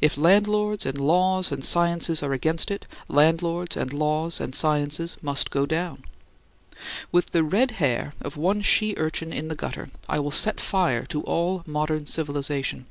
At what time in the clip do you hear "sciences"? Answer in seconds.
1.64-2.22, 4.54-5.16